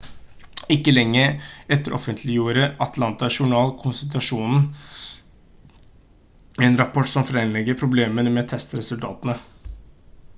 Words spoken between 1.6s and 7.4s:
etter offentliggjorde atlanta journal-konstitusjonen en rapport som